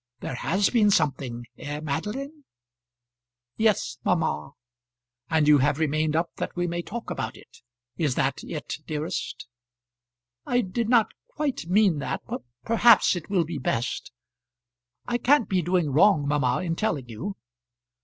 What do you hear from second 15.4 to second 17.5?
be doing wrong, mamma, in telling you."